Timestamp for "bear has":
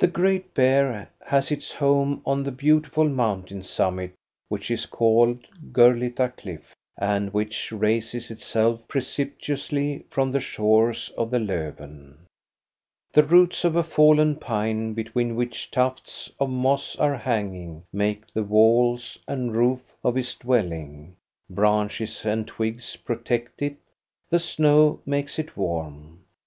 0.52-1.50